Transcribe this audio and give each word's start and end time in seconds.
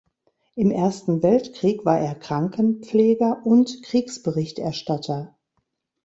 Im 0.55 0.71
Ersten 0.71 1.21
Weltkrieg 1.21 1.85
war 1.85 1.99
er 1.99 2.15
Krankenpfleger 2.15 3.45
und 3.45 3.83
Kriegsberichterstatter. 3.83 5.37